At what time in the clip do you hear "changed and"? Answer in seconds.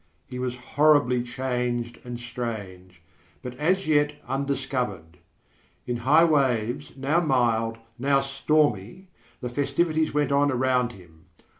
1.21-2.19